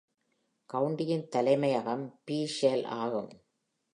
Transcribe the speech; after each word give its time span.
கவுண்டியின் 0.73 1.27
தலைமையகம் 1.27 2.21
Pearsall 2.31 2.83
ஆகும். 2.83 3.29